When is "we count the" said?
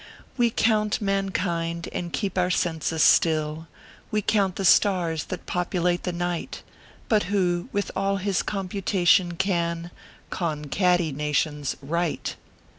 4.09-4.65